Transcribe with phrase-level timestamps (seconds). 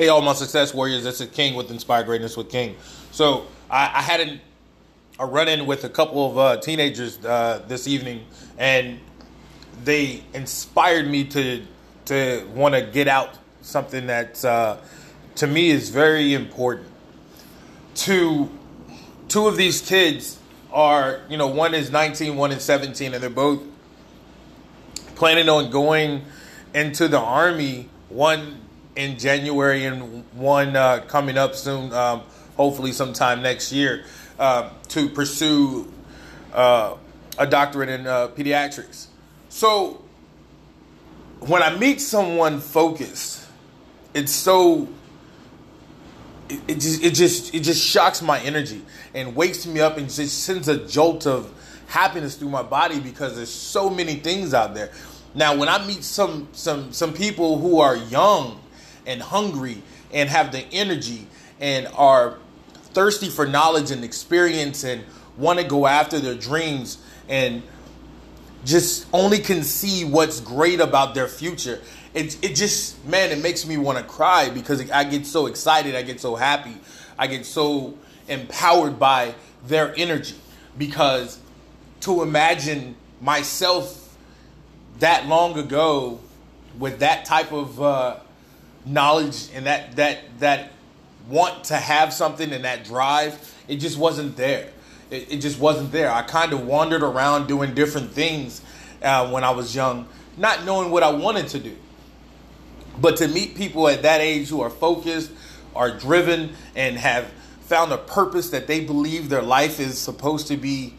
[0.00, 1.04] Hey, all my success warriors.
[1.04, 2.74] This is King with Inspire Greatness with King.
[3.10, 4.40] So I, I had an,
[5.18, 8.24] a run in with a couple of uh, teenagers uh, this evening,
[8.56, 8.98] and
[9.84, 11.66] they inspired me to
[12.06, 14.78] to want to get out something that uh,
[15.34, 16.88] to me is very important.
[17.96, 18.48] To
[19.28, 20.38] two of these kids
[20.72, 23.60] are, you know, one is 19, one is 17, and they're both
[25.14, 26.24] planning on going
[26.72, 27.90] into the army.
[28.08, 28.62] One
[29.00, 32.20] in January and one uh, coming up soon, um,
[32.56, 34.04] hopefully sometime next year,
[34.38, 35.90] uh, to pursue
[36.52, 36.96] uh,
[37.38, 39.06] a doctorate in uh, pediatrics.
[39.48, 40.04] So
[41.40, 43.46] when I meet someone focused,
[44.12, 44.86] it's so
[46.50, 48.82] it, it, just it just it just shocks my energy
[49.14, 51.50] and wakes me up and just sends a jolt of
[51.86, 54.90] happiness through my body because there's so many things out there.
[55.34, 58.60] Now, when I meet some some some people who are young
[59.06, 59.82] and hungry
[60.12, 61.26] and have the energy
[61.60, 62.38] and are
[62.92, 65.04] thirsty for knowledge and experience and
[65.36, 67.62] want to go after their dreams and
[68.64, 71.80] just only can see what's great about their future.
[72.12, 75.94] It, it just, man, it makes me want to cry because I get so excited.
[75.94, 76.76] I get so happy.
[77.18, 77.96] I get so
[78.28, 79.34] empowered by
[79.66, 80.36] their energy
[80.76, 81.38] because
[82.00, 84.16] to imagine myself
[84.98, 86.20] that long ago
[86.78, 88.16] with that type of uh,
[88.84, 90.70] knowledge and that that that
[91.28, 94.68] want to have something and that drive, it just wasn't there.
[95.10, 96.10] It, it just wasn't there.
[96.10, 98.62] I kind of wandered around doing different things
[99.02, 101.76] uh, when I was young, not knowing what I wanted to do.
[103.00, 105.30] But to meet people at that age who are focused,
[105.74, 110.56] are driven, and have found a purpose that they believe their life is supposed to
[110.56, 110.94] be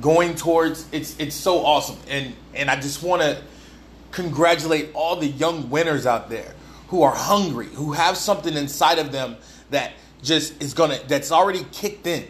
[0.00, 1.98] going towards, it's it's so awesome.
[2.08, 3.42] And and I just want to
[4.12, 6.55] congratulate all the young winners out there
[6.88, 9.36] who are hungry, who have something inside of them
[9.70, 9.92] that
[10.22, 12.26] just is gonna that's already kicked in.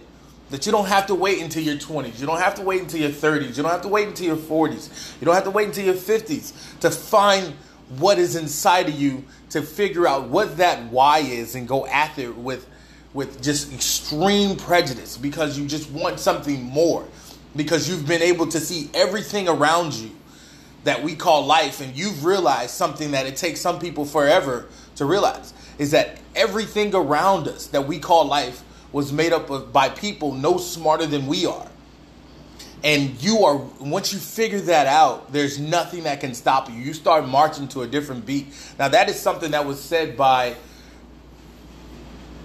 [0.51, 2.21] That you don't have to wait until your 20s.
[2.21, 3.57] You don't have to wait until your 30s.
[3.57, 5.21] You don't have to wait until your 40s.
[5.21, 7.53] You don't have to wait until your 50s to find
[7.99, 12.23] what is inside of you to figure out what that why is and go after
[12.23, 12.69] it with
[13.15, 17.07] with just extreme prejudice because you just want something more
[17.55, 20.11] because you've been able to see everything around you
[20.87, 25.05] that we call life and you've realized something that it takes some people forever to
[25.05, 29.89] realize is that everything around us that we call life was made up of by
[29.89, 31.67] people no smarter than we are.
[32.85, 36.77] And you are once you figure that out there's nothing that can stop you.
[36.77, 38.47] You start marching to a different beat.
[38.79, 40.55] Now that is something that was said by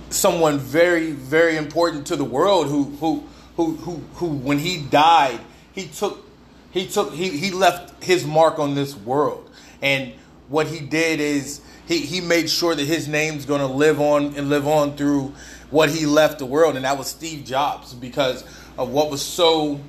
[0.10, 3.24] someone very very important to the world who who
[3.56, 5.40] who who, who when he died
[5.74, 6.26] he took
[6.72, 9.50] he took he, he left his mark on this world.
[9.82, 10.14] And
[10.48, 14.50] what he did is he, he made sure that his name's to live on and
[14.50, 15.34] live on through
[15.70, 16.76] what he left the world.
[16.76, 18.44] And that was steve jobs because
[18.78, 19.80] of what was so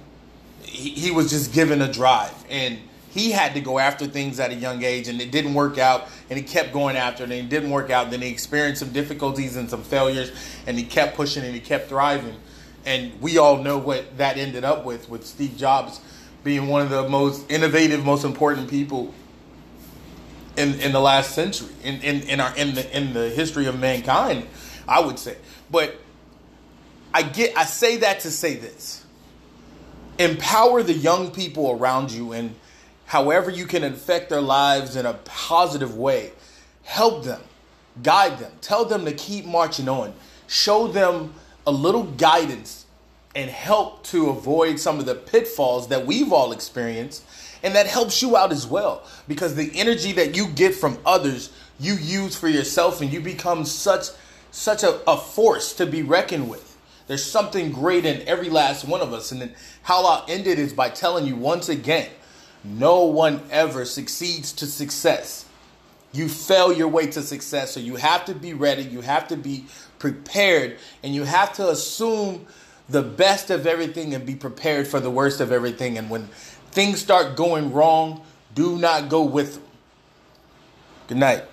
[0.63, 2.35] he, he was just given a drive.
[2.51, 2.79] And
[3.11, 6.09] he had to go after things at a young age and it didn't work out.
[6.31, 8.05] And he kept going after it and it didn't work out.
[8.05, 10.33] And then he experienced some difficulties and some failures
[10.67, 12.37] and he kept pushing and he kept thriving.
[12.85, 16.01] And we all know what that ended up with with steve jobs
[16.45, 19.15] being one of the most innovative, most important people
[20.57, 23.79] in in the last century, in in, in our in the in the history of
[23.79, 24.47] mankind,
[24.87, 25.37] I would say.
[25.71, 25.97] But
[27.15, 29.05] I get I say that to say this.
[30.19, 32.55] Empower the young people around you and
[33.07, 36.33] however you can affect their lives in a positive way.
[36.83, 37.41] Help them,
[38.03, 40.13] guide them, tell them to keep marching on.
[40.47, 41.33] Show them
[41.67, 42.87] a little guidance
[43.35, 47.25] and help to avoid some of the pitfalls that we've all experienced.
[47.63, 51.51] And that helps you out as well because the energy that you get from others,
[51.79, 54.09] you use for yourself and you become such
[54.51, 56.77] such a, a force to be reckoned with.
[57.07, 59.33] There's something great in every last one of us.
[59.33, 62.11] And then how I'll end it is by telling you once again,
[62.63, 65.47] no one ever succeeds to success.
[66.13, 67.73] You fail your way to success.
[67.73, 69.65] So you have to be ready, you have to be
[69.99, 72.47] prepared, and you have to assume
[72.89, 75.99] the best of everything and be prepared for the worst of everything.
[75.99, 76.27] And when
[76.71, 78.23] things start going wrong,
[78.55, 79.65] do not go with them.
[81.09, 81.45] Good night.